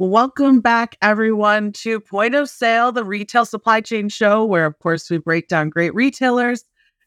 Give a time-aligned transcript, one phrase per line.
[0.00, 5.10] Welcome back, everyone, to Point of Sale, the retail supply chain show, where, of course,
[5.10, 6.64] we break down great retailers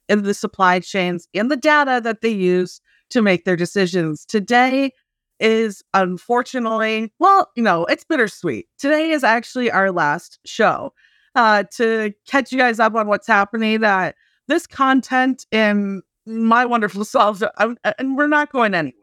[0.10, 4.28] in the supply chains and the data that they use to make their decisions.
[4.28, 4.92] Today
[5.40, 8.68] is unfortunately, well, you know, it's bittersweet.
[8.78, 10.94] Today is actually our last show
[11.34, 13.80] uh, to catch you guys up on what's happening.
[13.80, 14.14] That
[14.48, 19.03] this content in my wonderful uh, and we're not going anywhere.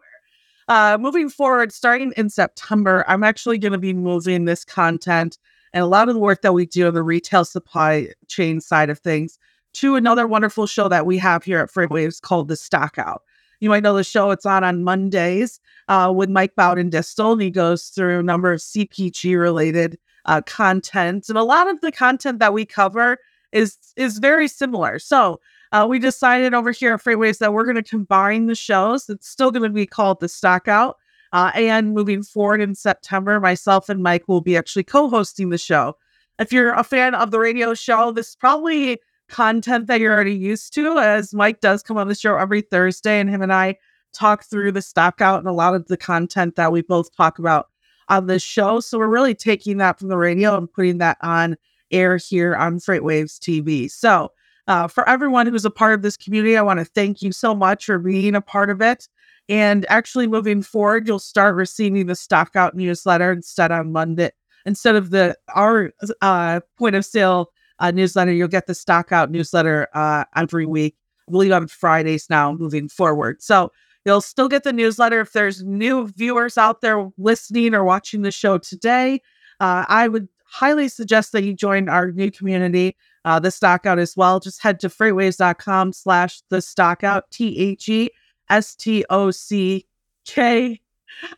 [0.70, 5.36] Uh, moving forward, starting in September, I'm actually going to be moving this content
[5.72, 8.88] and a lot of the work that we do on the retail supply chain side
[8.88, 9.36] of things
[9.72, 13.22] to another wonderful show that we have here at FreightWaves called The Stockout.
[13.58, 14.30] You might know the show.
[14.30, 18.60] It's on on Mondays uh, with Mike Baudendistel, and he goes through a number of
[18.60, 23.18] CPG related uh, content, and a lot of the content that we cover
[23.50, 25.00] is is very similar.
[25.00, 25.40] So
[25.72, 29.08] uh, we decided over here at FreightWaves that we're going to combine the shows.
[29.08, 30.94] It's still going to be called the Stockout.
[31.32, 35.58] Uh, and moving forward in September, myself and Mike will be actually co hosting the
[35.58, 35.96] show.
[36.40, 40.34] If you're a fan of the radio show, this is probably content that you're already
[40.34, 43.76] used to, as Mike does come on the show every Thursday, and him and I
[44.12, 47.68] talk through the stockout and a lot of the content that we both talk about
[48.08, 48.80] on this show.
[48.80, 51.56] So we're really taking that from the radio and putting that on
[51.92, 53.88] air here on FreightWaves TV.
[53.88, 54.32] So
[54.70, 57.56] uh, for everyone who's a part of this community, I want to thank you so
[57.56, 59.08] much for being a part of it.
[59.48, 64.30] And actually, moving forward, you'll start receiving the Stockout newsletter instead on Monday
[64.64, 67.50] instead of the our uh, point of sale
[67.80, 68.30] uh, newsletter.
[68.30, 70.94] You'll get the Stockout newsletter uh, every week.
[71.28, 73.42] I believe on Fridays now, moving forward.
[73.42, 73.72] So
[74.04, 78.30] you'll still get the newsletter if there's new viewers out there listening or watching the
[78.30, 79.20] show today.
[79.58, 84.16] Uh, I would highly suggest that you join our new community uh, the stockout as
[84.16, 84.40] well.
[84.40, 88.10] Just head to freightwaves.com slash the stockout, T H E
[88.48, 89.86] S T O C
[90.26, 90.80] K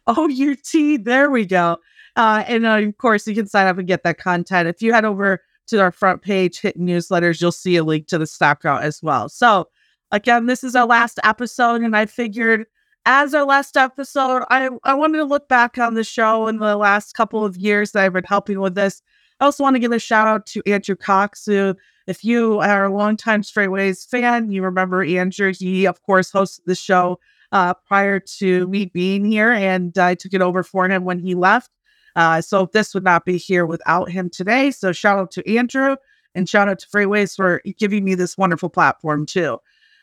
[0.07, 0.97] O U T.
[0.97, 1.79] There we go.
[2.15, 4.69] Uh, and uh, of course, you can sign up and get that content.
[4.69, 8.19] If you head over to our front page, hit newsletters, you'll see a link to
[8.19, 9.29] the stockout as well.
[9.29, 9.69] So,
[10.11, 12.67] again, this is our last episode, and I figured
[13.05, 16.77] as our last episode, I, I wanted to look back on the show in the
[16.77, 19.03] last couple of years that I've been helping with this
[19.43, 21.75] I also want to give a shout out to Andrew Cox, who,
[22.07, 25.53] if you are a longtime FreightWaves fan, you remember Andrew.
[25.53, 27.19] He, of course, hosted the show
[27.51, 31.35] uh, prior to me being here, and I took it over for him when he
[31.35, 31.73] left.
[32.15, 34.71] Uh, so this would not be here without him today.
[34.71, 35.97] So shout out to Andrew
[36.37, 39.59] and shout out to FreightWaves for giving me this wonderful platform too.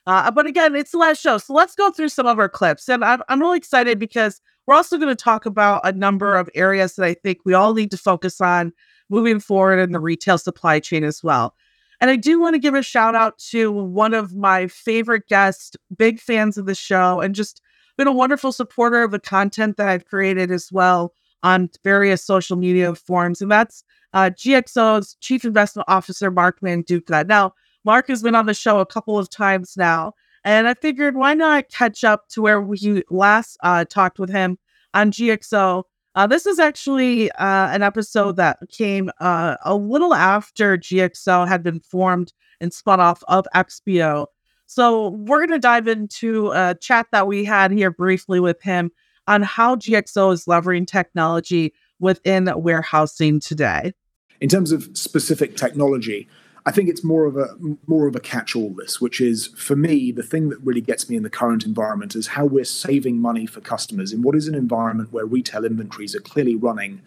[0.09, 1.37] Uh, but again, it's the last show.
[1.37, 2.89] So let's go through some of our clips.
[2.89, 6.49] And I'm, I'm really excited because we're also going to talk about a number of
[6.55, 8.73] areas that I think we all need to focus on
[9.11, 11.53] moving forward in the retail supply chain as well.
[12.01, 15.75] And I do want to give a shout out to one of my favorite guests,
[15.95, 17.61] big fans of the show, and just
[17.95, 22.57] been a wonderful supporter of the content that I've created as well on various social
[22.57, 23.43] media forums.
[23.43, 23.83] And that's
[24.13, 27.27] uh, GXO's Chief Investment Officer, Mark Manduca.
[27.27, 27.53] Now,
[27.85, 30.13] Mark has been on the show a couple of times now,
[30.43, 34.57] and I figured why not catch up to where we last uh, talked with him
[34.93, 35.83] on GXO
[36.15, 41.63] uh, this is actually uh, an episode that came uh, a little after GXO had
[41.63, 44.25] been formed and spun off of XPO.
[44.65, 48.91] So we're going to dive into a chat that we had here briefly with him
[49.27, 53.93] on how GXO is leveraging technology within warehousing today.
[54.41, 56.27] In terms of specific technology,
[56.65, 57.55] I think it's more of a
[57.87, 61.15] more of a catch-all list, which is for me the thing that really gets me
[61.15, 64.55] in the current environment is how we're saving money for customers in what is an
[64.55, 67.01] environment where retail inventories are clearly running,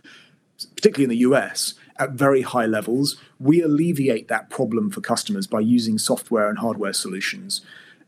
[0.75, 3.17] particularly in the US, at very high levels.
[3.39, 7.61] We alleviate that problem for customers by using software and hardware solutions,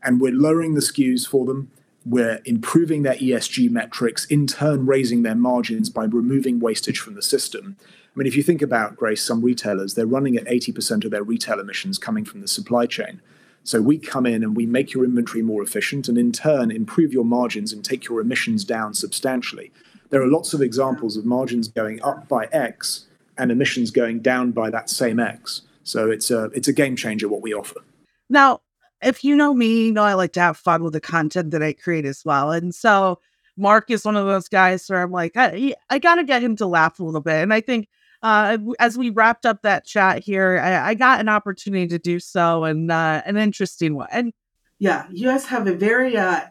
[0.03, 1.71] and we're lowering the SKUs for them.
[2.07, 7.21] We're improving their ESG metrics, in turn raising their margins by removing wastage from the
[7.23, 7.77] system.
[8.15, 11.23] I mean, if you think about, Grace, some retailers, they're running at 80% of their
[11.23, 13.21] retail emissions coming from the supply chain.
[13.65, 17.11] So we come in and we make your inventory more efficient and in turn improve
[17.11, 19.71] your margins and take your emissions down substantially.
[20.11, 23.05] There are lots of examples of margins going up by X
[23.37, 25.63] and emissions going down by that same X.
[25.83, 27.81] So it's a it's a game changer what we offer.
[28.29, 28.61] Now,
[29.01, 31.63] if you know me, you know I like to have fun with the content that
[31.63, 32.51] I create as well.
[32.51, 33.19] And so
[33.57, 36.55] Mark is one of those guys where I'm like, I, I got to get him
[36.57, 37.41] to laugh a little bit.
[37.41, 37.87] And I think
[38.25, 42.19] uh, as we wrapped up that chat here, I, I got an opportunity to do
[42.19, 44.07] so and uh, an interesting one.
[44.11, 44.33] And
[44.79, 46.41] yeah, you guys have a very uh,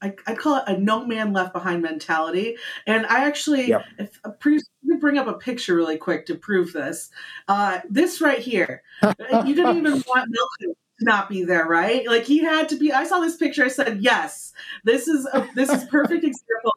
[0.00, 2.56] I, I, call it a no man left behind mentality.
[2.86, 3.84] And I actually, yep.
[3.98, 4.62] if a pre-
[5.00, 7.10] bring up a picture really quick to prove this.
[7.48, 12.06] Uh, this right here, you didn't even want milk to not be there, right?
[12.06, 12.92] Like he had to be.
[12.92, 13.64] I saw this picture.
[13.64, 14.52] I said, yes,
[14.84, 16.72] this is a, this is perfect example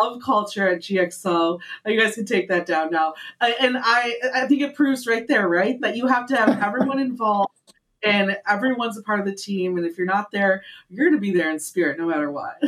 [0.00, 1.60] of culture at GXO.
[1.86, 3.14] You guys can take that down now.
[3.40, 6.98] And I, I think it proves right there, right, that you have to have everyone
[6.98, 7.52] involved
[8.02, 9.76] and everyone's a part of the team.
[9.76, 12.62] And if you're not there, you're going to be there in spirit no matter what.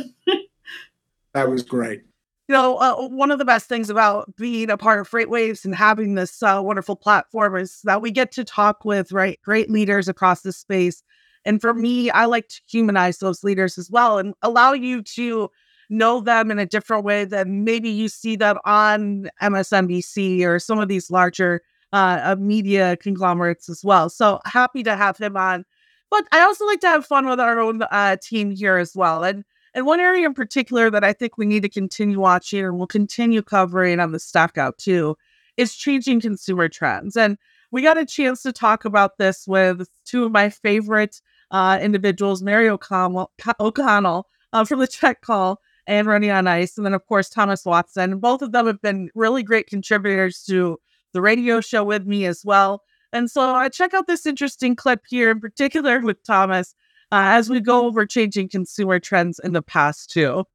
[1.33, 2.03] that was great.
[2.49, 5.73] You know, uh, one of the best things about being a part of FreightWaves and
[5.73, 10.09] having this uh, wonderful platform is that we get to talk with right great leaders
[10.09, 11.03] across the space.
[11.45, 15.49] And for me, I like to humanize those leaders as well and allow you to
[15.89, 20.79] know them in a different way than maybe you see them on MSNBC or some
[20.79, 24.09] of these larger uh, media conglomerates as well.
[24.09, 25.65] So happy to have him on.
[26.09, 29.23] But I also like to have fun with our own uh, team here as well.
[29.23, 29.43] And
[29.75, 32.87] and one area in particular that I think we need to continue watching and we'll
[32.87, 35.17] continue covering on the stockout too
[35.57, 37.17] is changing consumer trends.
[37.17, 37.37] And
[37.71, 42.43] we got a chance to talk about this with two of my favorite uh, individuals,
[42.43, 47.05] Mary O'Connell, O'Connell uh, from the Check Call and Running on Ice, and then of
[47.05, 48.19] course Thomas Watson.
[48.19, 50.79] Both of them have been really great contributors to
[51.13, 52.83] the radio show with me as well.
[53.11, 56.73] And so I check out this interesting clip here, in particular with Thomas,
[57.11, 60.45] uh, as we go over changing consumer trends in the past too.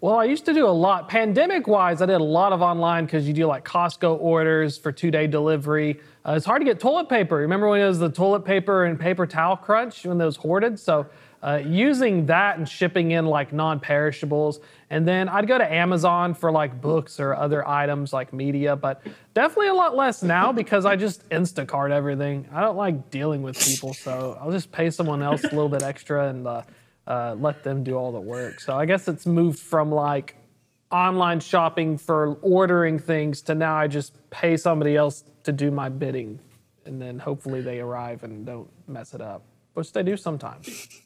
[0.00, 1.08] Well, I used to do a lot.
[1.08, 4.90] Pandemic wise, I did a lot of online because you do like Costco orders for
[4.90, 6.00] two day delivery.
[6.26, 7.36] Uh, it's hard to get toilet paper.
[7.36, 10.80] Remember when it was the toilet paper and paper towel crunch when those hoarded?
[10.80, 11.06] So
[11.42, 14.60] uh, using that and shipping in like non-perishables.
[14.90, 19.02] And then i'd go to amazon for like books or other items like media but
[19.32, 22.46] definitely a lot less now because i just instacart everything.
[22.52, 25.82] I don't like dealing with people so i'll just pay someone else a little bit
[25.82, 26.62] extra and uh,
[27.06, 28.60] uh, let them do all the work.
[28.60, 30.36] So i guess it's moved from like
[30.90, 35.88] online shopping for ordering things to now i just pay somebody else to do my
[35.88, 36.38] bidding.
[36.84, 39.42] And then hopefully they arrive and don't mess it up
[39.72, 41.02] which they do sometimes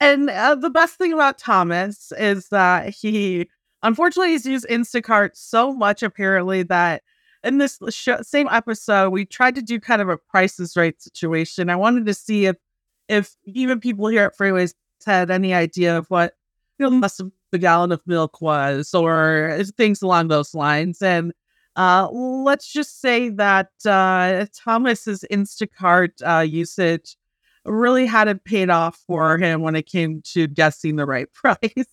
[0.00, 3.48] and uh, the best thing about Thomas is that he,
[3.82, 7.02] unfortunately, he's used Instacart so much apparently that
[7.42, 7.80] in this
[8.22, 11.70] same episode we tried to do kind of a prices right situation.
[11.70, 12.56] I wanted to see if
[13.08, 16.34] if even people here at FreightWaves had any idea of what
[16.78, 21.00] you know less of a gallon of milk was or things along those lines.
[21.00, 21.32] And
[21.76, 27.16] uh, let's just say that uh, Thomas's Instacart uh, usage
[27.66, 31.86] really hadn't paid off for him when it came to guessing the right price.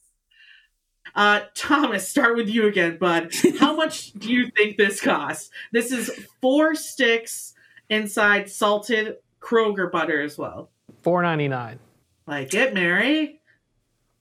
[1.16, 3.32] Uh, Thomas, start with you again, bud.
[3.60, 5.52] How much do you think this costs?
[5.72, 6.10] This is
[6.42, 7.54] four sticks
[7.90, 10.70] inside salted Kroger butter as well.
[11.02, 11.80] Four ninety nine.
[12.26, 13.42] Like it, Mary.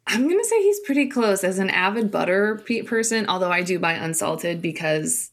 [0.06, 3.28] I'm gonna say he's pretty close as an avid butter person.
[3.28, 5.30] Although I do buy unsalted because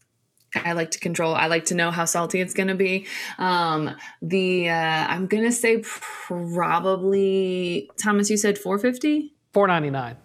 [0.55, 1.35] I like to control.
[1.35, 3.05] I like to know how salty it's going to be.
[3.37, 8.29] Um, the uh, I'm going to say probably Thomas.
[8.29, 9.33] You said 450.
[9.53, 10.17] 499.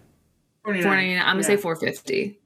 [0.63, 1.19] 499.
[1.21, 2.39] I'm going to say 450.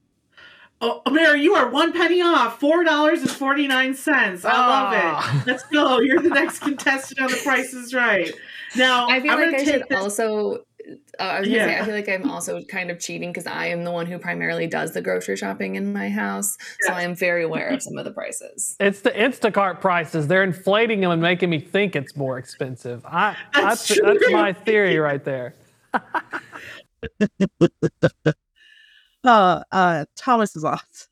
[0.82, 2.58] Oh, Mary, you are one penny off.
[2.58, 4.46] Four dollars and forty nine cents.
[4.46, 5.02] I love it.
[5.04, 5.42] Ah.
[5.46, 6.00] Let's go.
[6.00, 8.32] You're the next contestant on The Price Is Right.
[8.76, 10.64] Now, I feel I'm like I should this- also
[11.18, 11.66] uh, I was gonna yeah.
[11.66, 14.18] say, I feel like I'm also kind of cheating because I am the one who
[14.18, 17.96] primarily does the grocery shopping in my house, so I am very aware of some
[17.98, 18.76] of the prices.
[18.90, 23.04] It's the Instacart prices; they're inflating them and making me think it's more expensive.
[23.06, 25.54] I, that's, that's, that's my theory right there.
[29.24, 31.08] uh, uh, Thomas is off.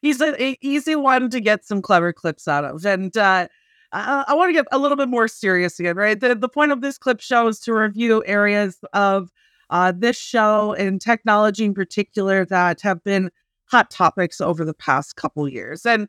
[0.00, 3.48] He's an easy one to get some clever clips out of, and uh,
[3.92, 6.18] I, I want to get a little bit more serious again, right?
[6.18, 9.30] The, the point of this clip show is to review areas of
[9.70, 13.30] uh, this show and technology in particular that have been
[13.66, 15.86] hot topics over the past couple years.
[15.86, 16.08] And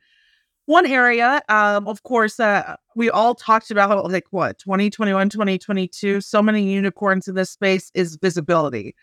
[0.65, 6.41] one area, um, of course, uh, we all talked about like what 2021, 2022, so
[6.41, 8.95] many unicorns in this space is visibility.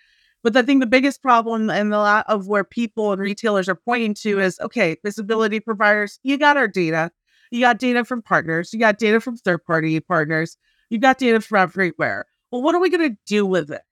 [0.42, 3.74] But I think the biggest problem and a lot of where people and retailers are
[3.74, 7.10] pointing to is okay, visibility providers, you got our data.
[7.50, 10.56] You got data from partners, you got data from third party partners,
[10.90, 12.26] you got data from everywhere.
[12.50, 13.82] Well, what are we going to do with it?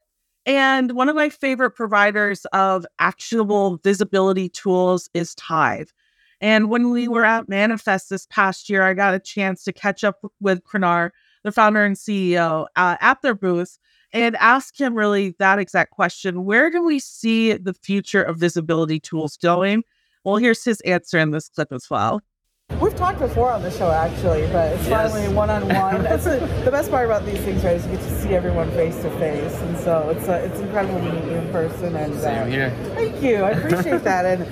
[0.46, 5.92] And one of my favorite providers of actionable visibility tools is Tive.
[6.40, 10.04] And when we were at Manifest this past year, I got a chance to catch
[10.04, 11.10] up with Krenar,
[11.42, 13.78] the founder and CEO, uh, at their booth
[14.12, 19.00] and ask him really that exact question Where do we see the future of visibility
[19.00, 19.82] tools going?
[20.24, 22.20] Well, here's his answer in this clip as well.
[22.80, 25.10] We've talked before on the show actually, but it's yes.
[25.12, 26.02] finally one on one.
[26.02, 27.76] That's the best part about these things, right?
[27.76, 30.98] Is you get to see everyone face to face, and so it's uh, it's incredible
[30.98, 31.96] to meet you in person.
[31.96, 32.70] And same uh, here.
[32.94, 34.26] Thank you, I appreciate that.
[34.26, 34.42] And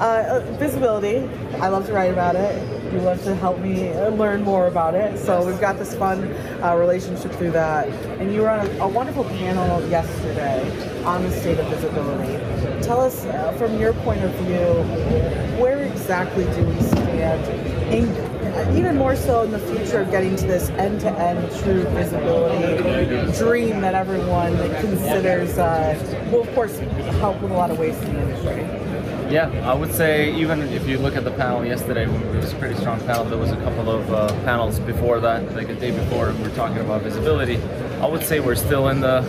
[0.00, 1.28] uh, uh, visibility,
[1.60, 2.62] I love to write about it.
[2.92, 5.18] You love to help me uh, learn more about it.
[5.18, 7.88] So we've got this fun uh, relationship through that.
[8.20, 12.38] And you were on a, a, wonderful panel yesterday on the state of visibility.
[12.84, 18.32] Tell us, uh, from your point of view, where exactly do we stand in
[18.76, 23.94] even more so in the future of getting to this end-to-end true visibility dream that
[23.94, 26.78] everyone considers uh, will of course
[27.20, 29.32] help with a lot of waste in the industry.
[29.32, 32.56] Yeah, I would say even if you look at the panel yesterday, it was a
[32.56, 33.24] pretty strong panel.
[33.24, 36.54] There was a couple of uh, panels before that, like a day before, we are
[36.54, 37.56] talking about visibility.
[38.02, 39.22] I would say we're still in the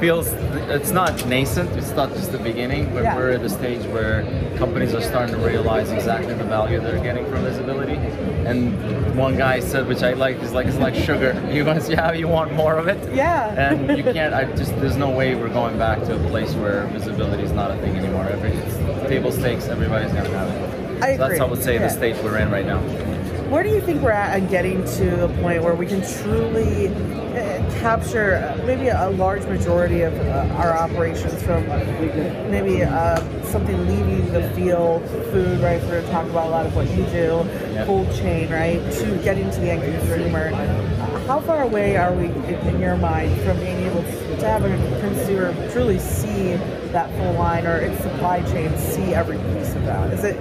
[0.00, 0.28] feels.
[0.68, 1.70] It's not nascent.
[1.76, 3.16] It's not just the beginning, but yeah.
[3.16, 4.22] we're at the stage where
[4.56, 7.94] companies are starting to realize exactly the value they're getting from visibility.
[8.46, 11.32] And one guy said, which I like, is like it's like sugar.
[11.52, 13.14] You want, to see how you want more of it.
[13.14, 13.72] Yeah.
[13.72, 14.34] And you can't.
[14.34, 17.70] I just there's no way we're going back to a place where visibility is not
[17.70, 18.24] a thing anymore.
[18.24, 19.66] Every it's table stakes.
[19.66, 21.02] Everybody's gonna have it.
[21.02, 21.38] I so agree.
[21.38, 21.86] That's I would say yeah.
[21.86, 22.80] the stage we're in right now.
[23.48, 26.88] Where do you think we're at at getting to the point where we can truly
[27.80, 31.66] capture maybe a large majority of uh, our operations from
[32.50, 35.80] maybe uh, something leaving the field, food, right?
[35.82, 37.86] We're going to talk about a lot of what you do, yep.
[37.86, 40.50] cold chain, right, to getting to the end consumer.
[41.26, 45.70] How far away are we, in your mind, from being able to have a consumer
[45.72, 46.54] truly see
[46.92, 50.12] that full line or its supply chain, see every piece of that?
[50.12, 50.36] Is it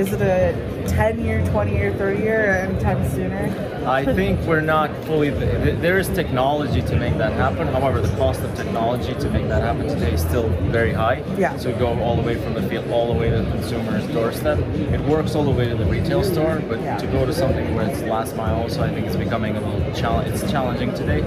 [0.00, 3.69] is it a 10 year, 20 year, 30 year, anytime sooner?
[3.86, 5.30] I think we're not fully.
[5.30, 7.66] There is technology to make that happen.
[7.68, 11.24] However, the cost of technology to make that happen today is still very high.
[11.38, 11.56] Yeah.
[11.56, 14.58] So go all the way from the field all the way to the consumer's doorstep.
[14.58, 16.98] It works all the way to the retail store, but yeah.
[16.98, 19.92] to go to something where it's last mile, also I think it's becoming a little
[19.94, 20.28] challenge.
[20.28, 21.20] It's challenging today.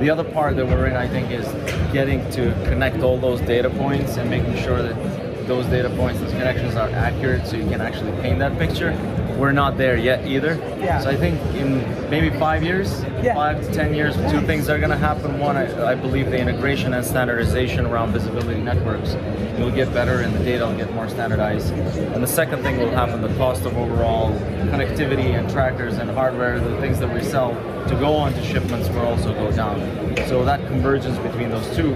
[0.00, 1.46] The other part that we're in, I think, is
[1.92, 6.30] getting to connect all those data points and making sure that those data points, those
[6.32, 8.92] connections are accurate so you can actually paint that picture.
[9.38, 10.56] We're not there yet either.
[10.80, 10.98] Yeah.
[10.98, 11.78] So I think in
[12.10, 13.34] maybe five years, yeah.
[13.34, 15.38] five to ten years, two things are going to happen.
[15.38, 19.14] One, I, I, believe the integration and standardization around visibility networks
[19.60, 21.72] will get better and the data will get more standardized.
[21.72, 24.32] And the second thing will happen, the cost of overall
[24.72, 27.54] connectivity and trackers and hardware, the things that we sell
[27.86, 29.78] to go onto shipments will also go down.
[30.26, 31.94] So that convergence between those two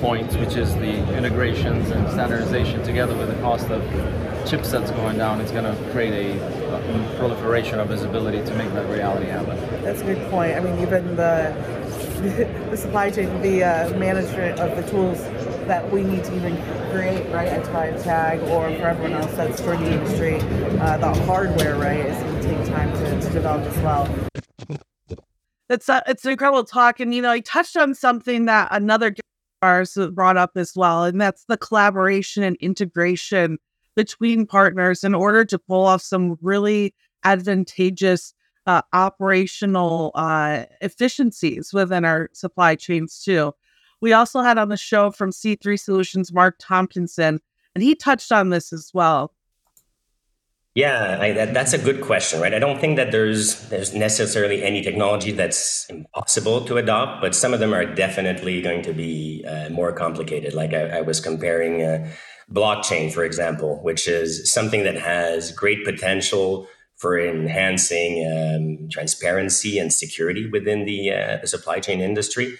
[0.00, 3.82] points, which is the integrations and standardization together with the cost of
[4.44, 8.88] chipsets going down, it's going to create a, a, proliferation of visibility to make that
[8.88, 9.56] reality happen.
[9.82, 10.54] That's a good point.
[10.54, 11.54] I mean, even the
[12.70, 15.18] the supply chain, the uh, management of the tools
[15.66, 16.56] that we need to even
[16.90, 20.36] create, right, at Time Tag or for everyone else that's for the industry,
[20.80, 24.28] uh, the hardware, right, is going to take time to, to develop as well.
[25.68, 29.14] It's a, it's an incredible talk, and you know, I touched on something that another
[29.62, 33.58] ours brought up as well, and that's the collaboration and integration
[33.96, 38.34] between partners in order to pull off some really advantageous
[38.66, 43.52] uh, operational uh, efficiencies within our supply chains too.
[44.00, 47.40] We also had on the show from C3 Solutions Mark Tompkinson,
[47.74, 49.32] and he touched on this as well.
[50.74, 52.52] Yeah, I, that, that's a good question, right?
[52.52, 57.54] I don't think that there's there's necessarily any technology that's impossible to adopt, but some
[57.54, 60.52] of them are definitely going to be uh, more complicated.
[60.52, 62.10] Like I, I was comparing uh,
[62.50, 69.92] blockchain, for example, which is something that has great potential for enhancing um, transparency and
[69.92, 72.56] security within the, uh, the supply chain industry.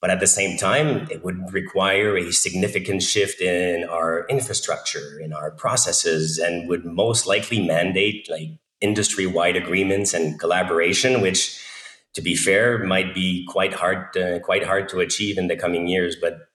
[0.00, 5.32] But at the same time, it would require a significant shift in our infrastructure, in
[5.32, 11.60] our processes, and would most likely mandate like industry wide agreements and collaboration, which,
[12.14, 15.88] to be fair, might be quite hard, uh, quite hard to achieve in the coming
[15.88, 16.14] years.
[16.20, 16.48] But,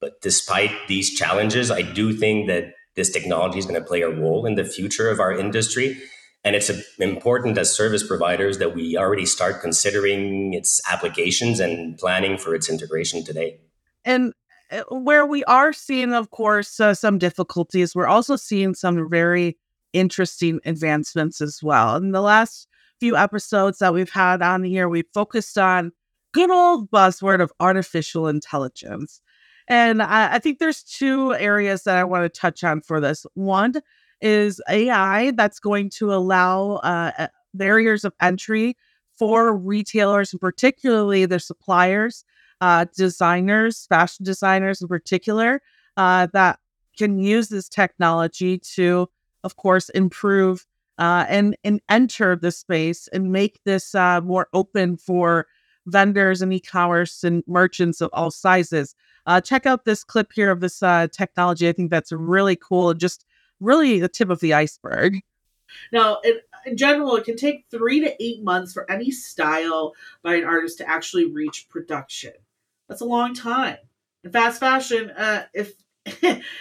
[0.00, 4.10] but despite these challenges, I do think that this technology is going to play a
[4.10, 6.00] role in the future of our industry
[6.44, 12.38] and it's important as service providers that we already start considering its applications and planning
[12.38, 13.58] for its integration today.
[14.04, 14.32] And
[14.70, 19.58] uh, where we are seeing, of course, uh, some difficulties, we're also seeing some very
[19.92, 21.96] interesting advancements as well.
[21.96, 22.68] In the last
[23.00, 25.92] few episodes that we've had on here, we focused on
[26.32, 29.20] good old buzzword of artificial intelligence.
[29.68, 33.26] And I, I think there's two areas that I want to touch on for this.
[33.34, 33.74] One
[34.20, 38.76] is AI that's going to allow uh, barriers of entry
[39.16, 42.24] for retailers, and particularly the suppliers,
[42.60, 45.60] uh, designers, fashion designers in particular,
[45.96, 46.58] uh, that
[46.96, 49.08] can use this technology to,
[49.44, 50.66] of course, improve
[50.98, 55.46] uh, and and enter the space and make this uh, more open for
[55.86, 58.94] vendors and e-commerce and merchants of all sizes.
[59.28, 61.68] Uh, check out this clip here of this uh, technology.
[61.68, 63.26] I think that's really cool just
[63.60, 65.20] really the tip of the iceberg.
[65.92, 69.92] Now, in, in general, it can take three to eight months for any style
[70.22, 72.32] by an artist to actually reach production.
[72.88, 73.76] That's a long time.
[74.24, 75.74] In fast fashion, uh, if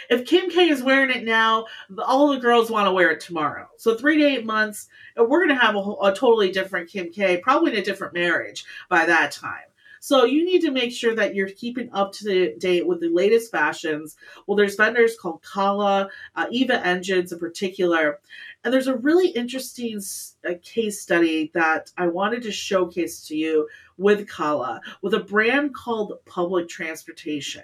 [0.09, 1.67] if Kim K is wearing it now,
[2.05, 3.69] all the girls want to wear it tomorrow.
[3.77, 7.13] So three to eight months, and we're going to have a, a, totally different Kim
[7.13, 9.63] K, probably in a different marriage by that time.
[9.99, 13.51] So you need to make sure that you're keeping up to date with the latest
[13.51, 14.15] fashions.
[14.45, 18.19] Well, there's vendors called Cala, uh, Eva Engines in particular,
[18.63, 20.01] and there's a really interesting
[20.47, 25.73] uh, case study that I wanted to showcase to you with Cala, with a brand
[25.73, 27.63] called Public Transportation.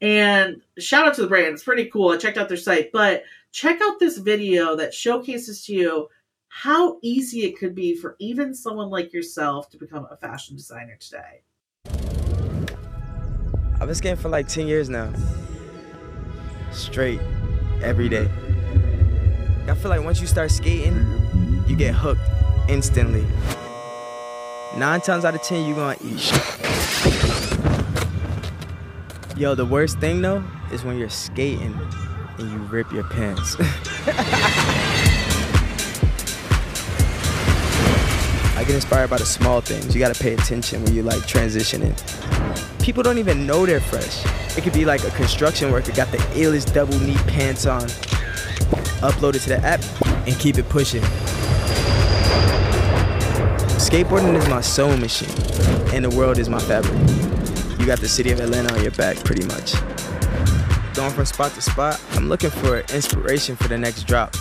[0.00, 1.54] And shout out to the brand.
[1.54, 2.10] It's pretty cool.
[2.10, 6.08] I checked out their site, but check out this video that showcases to you
[6.48, 10.96] how easy it could be for even someone like yourself to become a fashion designer
[11.00, 11.42] today.
[13.82, 15.12] I've been skating for like 10 years now.
[16.70, 17.18] Straight,
[17.82, 18.30] every day.
[19.66, 21.04] I feel like once you start skating,
[21.66, 22.20] you get hooked
[22.68, 23.26] instantly.
[24.76, 26.30] Nine times out of 10, you're gonna eat.
[29.36, 31.76] Yo, the worst thing though is when you're skating
[32.38, 33.56] and you rip your pants.
[38.56, 39.92] I get inspired by the small things.
[39.92, 41.98] You gotta pay attention when you like transitioning.
[42.82, 44.24] People don't even know they're fresh.
[44.56, 47.82] It could be like a construction worker got the illest double knee pants on,
[49.00, 49.82] upload it to the app,
[50.26, 51.02] and keep it pushing.
[53.78, 55.30] Skateboarding is my sewing machine,
[55.94, 56.92] and the world is my fabric
[57.82, 59.72] you got the city of Atlanta on your back, pretty much.
[60.94, 64.36] Going from spot to spot, I'm looking for inspiration for the next drop.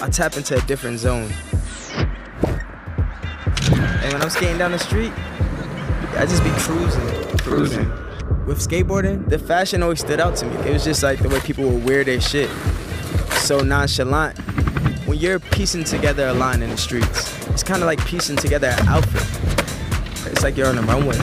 [0.00, 1.32] I tap into a different zone.
[4.02, 5.12] And when I'm skating down the street,
[6.18, 7.23] I just be cruising,
[7.56, 7.88] cruising.
[8.46, 10.56] With skateboarding, the fashion always stood out to me.
[10.68, 12.50] It was just like the way people would wear their shit.
[13.40, 14.38] So nonchalant.
[15.06, 18.68] When you're piecing together a line in the streets, it's kind of like piecing together
[18.68, 19.22] an outfit.
[20.32, 21.16] It's like you're on a runway.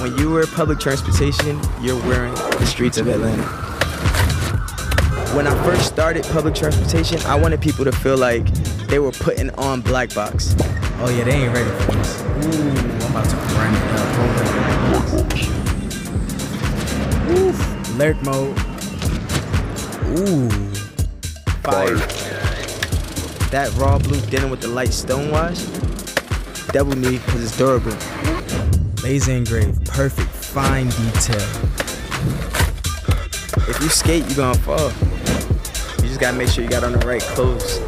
[0.00, 3.42] When you wear public transportation, you're wearing the streets of Atlanta.
[5.36, 8.46] When I first started public transportation, I wanted people to feel like
[8.88, 10.56] they were putting on Black Box.
[11.02, 12.22] Oh yeah, they ain't ready for this.
[12.22, 12.89] Ooh, I'm
[13.20, 13.36] about to
[13.76, 14.08] it up.
[17.30, 17.58] Oof.
[18.24, 18.58] Mode.
[20.18, 20.48] Ooh.
[21.62, 21.96] Fire.
[23.50, 26.72] That raw blue denim with the light stone stonewash.
[26.72, 27.96] Double knee because it's durable.
[29.02, 31.48] Laser engraved, perfect, fine detail.
[33.68, 34.92] If you skate, you're gonna fall.
[36.02, 37.80] You just gotta make sure you got on the right clothes.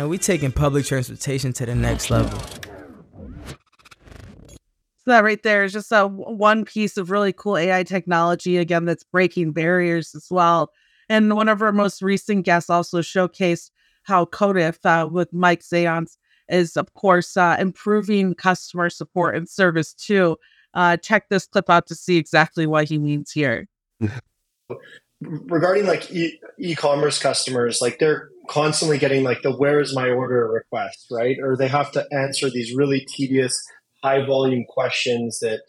[0.00, 2.38] Man, we taking public transportation to the next level.
[4.96, 8.86] So that right there is just a one piece of really cool AI technology again
[8.86, 10.70] that's breaking barriers as well.
[11.10, 13.72] And one of our most recent guests also showcased
[14.04, 16.16] how Kodif uh, with Mike Zayance
[16.48, 20.38] is, of course, uh, improving customer support and service too.
[20.72, 23.68] Uh, check this clip out to see exactly what he means here.
[25.20, 26.40] Regarding like e-
[26.76, 31.36] commerce customers, like they're constantly getting like the "Where is my order?" request, right?
[31.40, 33.56] Or they have to answer these really tedious,
[34.02, 35.60] high volume questions that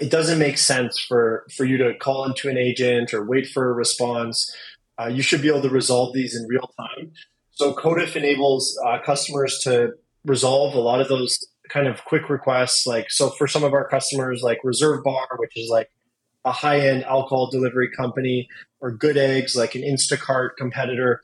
[0.00, 3.70] it doesn't make sense for for you to call into an agent or wait for
[3.70, 4.54] a response.
[5.00, 7.10] Uh, you should be able to resolve these in real time.
[7.52, 11.38] So Kodif enables uh, customers to resolve a lot of those
[11.68, 12.86] kind of quick requests.
[12.86, 15.90] Like, so for some of our customers, like Reserve Bar, which is like
[16.44, 18.48] a high end alcohol delivery company,
[18.80, 21.22] or Good Eggs, like an Instacart competitor,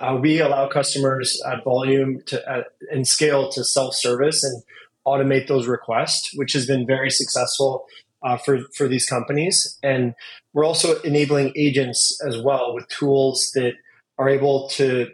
[0.00, 4.62] uh, we allow customers at volume to uh, and scale to self service and
[5.06, 7.86] automate those requests, which has been very successful
[8.22, 9.78] uh, for for these companies.
[9.82, 10.14] And
[10.52, 13.74] we're also enabling agents as well with tools that
[14.18, 15.08] are able to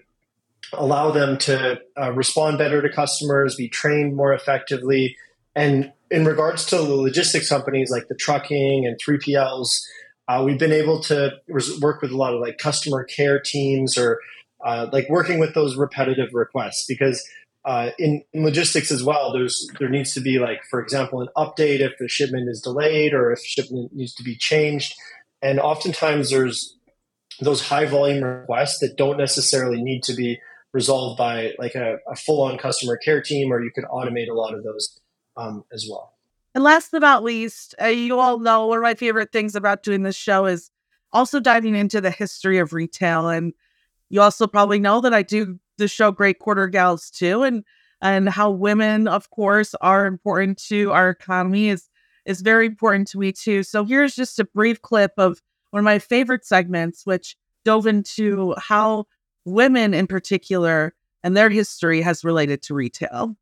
[0.72, 5.16] allow them to uh, respond better to customers, be trained more effectively.
[5.54, 9.80] And in regards to the logistics companies like the trucking and 3PLs,
[10.28, 13.96] uh, we've been able to res- work with a lot of like customer care teams
[13.96, 14.20] or
[14.64, 17.26] uh, like working with those repetitive requests because
[17.64, 21.28] uh, in, in, logistics as well, there's there needs to be like, for example, an
[21.36, 24.94] update if the shipment is delayed or if shipment needs to be changed,
[25.42, 26.76] and oftentimes there's
[27.40, 30.40] those high volume requests that don't necessarily need to be
[30.72, 34.34] resolved by like a, a full on customer care team, or you could automate a
[34.34, 34.98] lot of those
[35.36, 36.14] um, as well.
[36.54, 39.82] And last but not least, uh, you all know one of my favorite things about
[39.82, 40.70] doing this show is
[41.12, 43.28] also diving into the history of retail.
[43.28, 43.52] And
[44.10, 47.64] you also probably know that I do the show Great Quarter Gals too, and
[48.00, 51.88] and how women, of course, are important to our economy is
[52.24, 53.62] is very important to me too.
[53.62, 55.40] So here's just a brief clip of
[55.70, 59.06] one of my favorite segments, which dove into how
[59.44, 63.36] women in particular and their history has related to retail.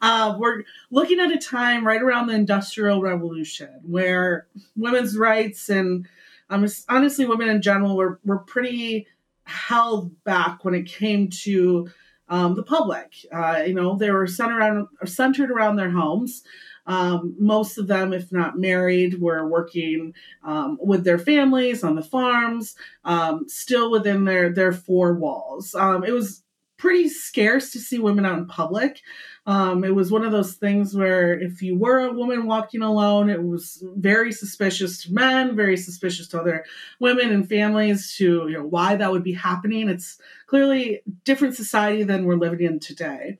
[0.00, 6.06] Uh, we're looking at a time right around the Industrial Revolution where women's rights and
[6.50, 9.06] um, honestly, women in general were, were pretty
[9.44, 11.88] held back when it came to
[12.28, 13.12] um, the public.
[13.32, 16.42] Uh, you know, they were centered around, centered around their homes.
[16.86, 22.02] Um, most of them, if not married, were working um, with their families on the
[22.02, 25.74] farms, um, still within their their four walls.
[25.74, 26.44] Um, it was
[26.78, 29.00] pretty scarce to see women out in public.
[29.46, 33.30] Um, it was one of those things where if you were a woman walking alone,
[33.30, 36.64] it was very suspicious to men, very suspicious to other
[37.00, 39.88] women and families to you know why that would be happening.
[39.88, 43.38] It's clearly different society than we're living in today.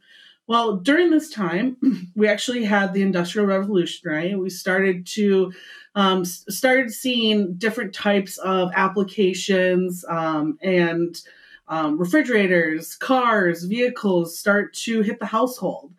[0.49, 1.77] Well, during this time,
[2.15, 4.39] we actually had the Industrial Revolution, right?
[4.39, 5.53] We started to
[5.95, 11.21] um, started seeing different types of applications um, and
[11.69, 15.93] um, refrigerators, cars, vehicles start to hit the household.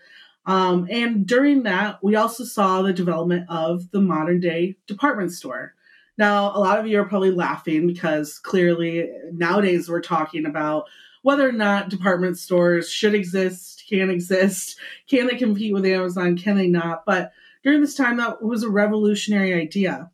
[0.45, 5.73] Um, and during that, we also saw the development of the modern day department store.
[6.17, 10.85] Now, a lot of you are probably laughing because clearly nowadays we're talking about
[11.21, 16.55] whether or not department stores should exist, can exist, can they compete with Amazon, can
[16.55, 17.05] they not?
[17.05, 20.09] But during this time, that was a revolutionary idea.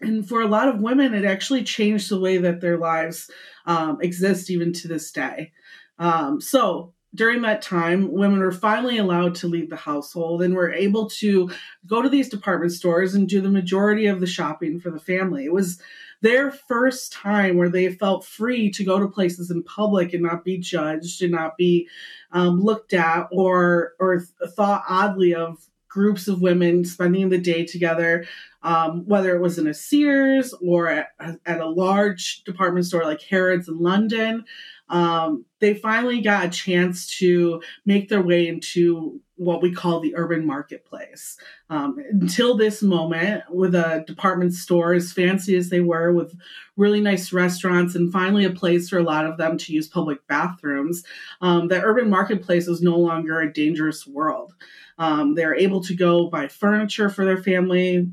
[0.00, 3.30] And for a lot of women, it actually changed the way that their lives
[3.66, 5.52] um, exist even to this day.
[5.98, 10.72] Um, so during that time, women were finally allowed to leave the household and were
[10.72, 11.48] able to
[11.86, 15.44] go to these department stores and do the majority of the shopping for the family.
[15.44, 15.80] It was
[16.22, 20.44] their first time where they felt free to go to places in public and not
[20.44, 21.88] be judged and not be
[22.32, 24.20] um, looked at or or
[24.56, 25.58] thought oddly of
[25.94, 28.26] groups of women spending the day together,
[28.64, 31.10] um, whether it was in a Sears or at,
[31.46, 34.44] at, a large department store like Harrods in London.
[34.88, 40.16] Um, they finally got a chance to make their way into what we call the
[40.16, 41.36] urban marketplace.
[41.70, 46.36] Um, until this moment, with a department store as fancy as they were, with
[46.76, 50.26] really nice restaurants, and finally a place for a lot of them to use public
[50.26, 51.04] bathrooms,
[51.40, 54.54] um, the urban marketplace was no longer a dangerous world.
[54.98, 58.06] Um, they're able to go buy furniture for their family,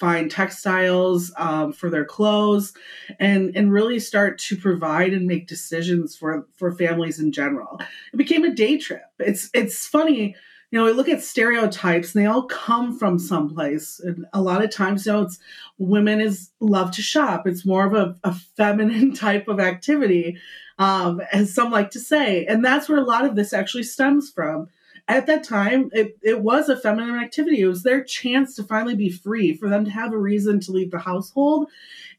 [0.00, 2.72] find textiles um, for their clothes,
[3.20, 7.78] and and really start to provide and make decisions for for families in general.
[8.12, 9.02] It became a day trip.
[9.18, 10.34] It's it's funny.
[10.72, 13.98] You know, we look at stereotypes and they all come from someplace.
[13.98, 15.36] And a lot of times, you know, it's
[15.78, 17.44] women is love to shop.
[17.48, 20.38] It's more of a, a feminine type of activity,
[20.78, 22.46] um, as some like to say.
[22.46, 24.68] And that's where a lot of this actually stems from
[25.10, 27.60] at that time, it, it was a feminine activity.
[27.60, 30.72] It was their chance to finally be free, for them to have a reason to
[30.72, 31.68] leave the household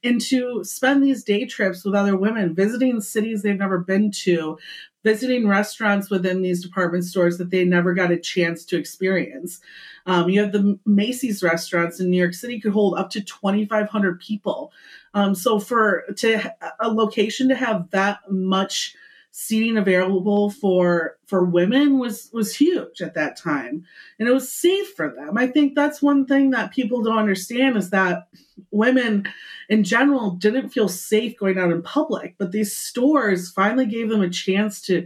[0.04, 4.58] and to spend these day trips with other women, visiting cities they've never been to,
[5.04, 9.62] visiting restaurants within these department stores that they never got a chance to experience.
[10.06, 14.20] Um, you have the Macy's restaurants in New York City could hold up to 2,500
[14.20, 14.74] people.
[15.14, 18.96] Um, so for to a location to have that much
[19.32, 23.86] seating available for for women was was huge at that time.
[24.20, 25.38] And it was safe for them.
[25.38, 28.28] I think that's one thing that people don't understand is that
[28.72, 29.28] women
[29.70, 34.22] in general didn't feel safe going out in public but these stores finally gave them
[34.22, 35.06] a chance to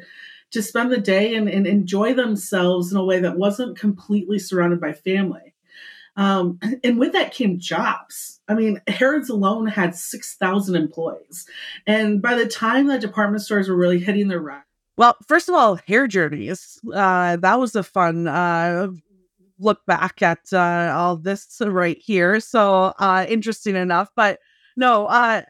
[0.51, 4.79] to spend the day and, and enjoy themselves in a way that wasn't completely surrounded
[4.79, 5.54] by family
[6.15, 8.39] um, and with that came jobs.
[8.47, 11.47] I mean, Harrods alone had 6,000 employees.
[11.88, 14.62] And by the time the department stores were really hitting their run,
[14.97, 16.80] well, first of all, hair journeys.
[16.93, 18.88] Uh, that was a fun uh,
[19.60, 22.39] look back at uh, all this right here.
[22.39, 24.10] So uh, interesting enough.
[24.15, 24.39] But
[24.78, 25.41] no, uh,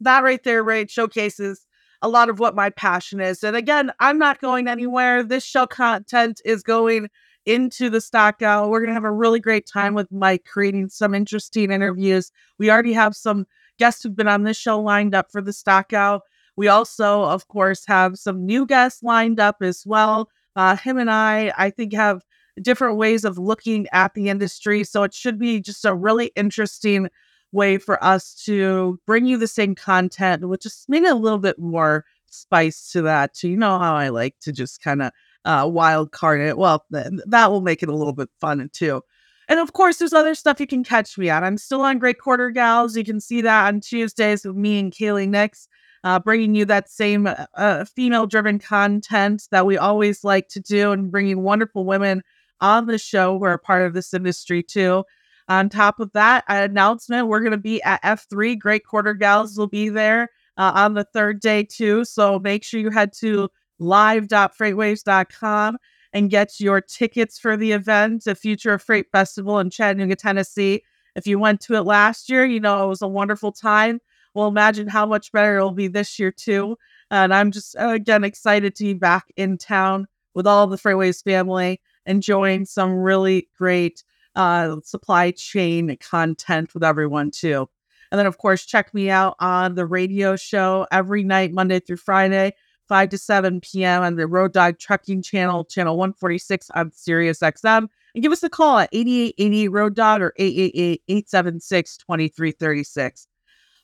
[0.00, 1.66] that right there, right, showcases
[2.02, 3.42] a lot of what my passion is.
[3.42, 5.22] And again, I'm not going anywhere.
[5.22, 7.08] This show content is going
[7.46, 8.68] into the stockout.
[8.68, 12.32] We're going to have a really great time with Mike creating some interesting interviews.
[12.58, 13.46] We already have some
[13.78, 16.22] guests who've been on this show lined up for the stockout.
[16.56, 20.28] We also, of course, have some new guests lined up as well.
[20.56, 22.22] Uh, him and I, I think, have
[22.60, 24.82] different ways of looking at the industry.
[24.82, 27.08] So it should be just a really interesting
[27.52, 31.58] way for us to bring you the same content with just maybe a little bit
[31.58, 33.34] more spice to that.
[33.34, 35.12] To you know how I like to just kind of
[35.46, 36.58] uh, wild card it.
[36.58, 39.00] Well, th- that will make it a little bit fun too.
[39.48, 41.44] And of course, there's other stuff you can catch me on.
[41.44, 42.96] I'm still on Great Quarter Gals.
[42.96, 45.68] You can see that on Tuesdays with me and Kaylee Nix,
[46.02, 50.60] uh, bringing you that same uh, uh female driven content that we always like to
[50.60, 52.22] do and bringing wonderful women
[52.60, 55.04] on the show who are part of this industry too.
[55.48, 58.58] On top of that announcement, we're going to be at F3.
[58.58, 62.04] Great Quarter Gals will be there uh, on the third day too.
[62.04, 65.78] So make sure you head to live.freightwaves.com
[66.12, 70.82] and get your tickets for the event, the Future of Freight Festival in Chattanooga, Tennessee.
[71.14, 74.00] If you went to it last year, you know it was a wonderful time.
[74.34, 76.76] Well, imagine how much better it'll be this year, too.
[77.10, 81.24] And I'm just, uh, again, excited to be back in town with all the Freightwaves
[81.24, 87.68] family, enjoying some really great uh, supply chain content with everyone, too.
[88.10, 91.96] And then, of course, check me out on the radio show every night, Monday through
[91.96, 92.52] Friday
[92.88, 94.02] 5 to 7 p.m.
[94.02, 97.88] on the Road Dog Trucking Channel, channel 146 on Sirius XM.
[98.14, 103.28] And give us a call at 8888 Road Dog or 888 876 2336.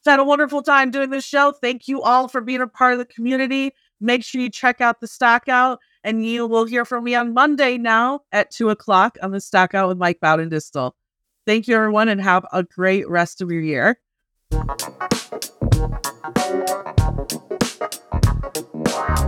[0.04, 1.52] I've had a wonderful time doing this show.
[1.52, 3.72] Thank you all for being a part of the community.
[4.00, 7.34] Make sure you check out the stock out, and you will hear from me on
[7.34, 10.92] Monday now at 2 o'clock on the stock out with Mike Baudendistel.
[11.46, 14.00] Thank you, everyone, and have a great rest of your year.
[18.42, 19.22] Wow.